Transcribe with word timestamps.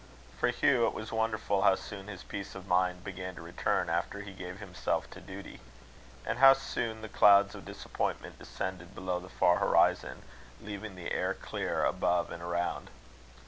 For 0.39 0.47
Hugh, 0.49 0.87
it 0.87 0.95
was 0.95 1.11
wonderful 1.11 1.61
how 1.61 1.75
soon 1.75 2.07
his 2.07 2.23
peace 2.23 2.55
of 2.55 2.65
mind 2.65 3.03
began 3.03 3.35
to 3.35 3.41
return 3.43 3.87
after 3.87 4.21
he 4.21 4.33
gave 4.33 4.57
himself 4.57 5.07
to 5.11 5.19
his 5.19 5.27
duty, 5.27 5.59
and 6.25 6.39
how 6.39 6.53
soon 6.53 7.03
the 7.03 7.07
clouds 7.07 7.53
of 7.53 7.65
disappointment 7.65 8.39
descended 8.39 8.95
below 8.95 9.19
the 9.19 9.29
far 9.29 9.57
horizon, 9.57 10.23
leaving 10.59 10.95
the 10.95 11.11
air 11.11 11.35
clear 11.35 11.85
above 11.85 12.31
and 12.31 12.41
around. 12.41 12.89